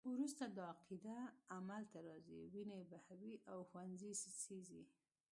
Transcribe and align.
وروسته 0.09 0.43
دا 0.57 0.63
عقیده 0.73 1.17
عمل 1.55 1.83
ته 1.91 1.99
راځي، 2.07 2.39
وینې 2.53 2.79
بهوي 2.91 3.35
او 3.51 3.59
ښوونځي 3.69 4.11
سیزي. 4.43 4.83